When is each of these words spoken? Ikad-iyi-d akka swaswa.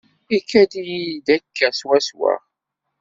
Ikad-iyi-d 0.37 1.27
akka 1.35 1.67
swaswa. 1.79 2.33